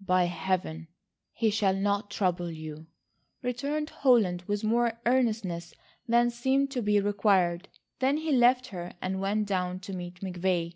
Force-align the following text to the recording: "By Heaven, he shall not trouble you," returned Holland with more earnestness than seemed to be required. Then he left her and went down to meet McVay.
"By 0.00 0.24
Heaven, 0.24 0.88
he 1.30 1.50
shall 1.50 1.72
not 1.72 2.10
trouble 2.10 2.50
you," 2.50 2.88
returned 3.42 3.90
Holland 3.90 4.42
with 4.48 4.64
more 4.64 5.00
earnestness 5.06 5.72
than 6.08 6.30
seemed 6.30 6.72
to 6.72 6.82
be 6.82 6.98
required. 7.00 7.68
Then 8.00 8.16
he 8.16 8.32
left 8.32 8.66
her 8.74 8.94
and 9.00 9.20
went 9.20 9.46
down 9.46 9.78
to 9.78 9.92
meet 9.92 10.16
McVay. 10.20 10.72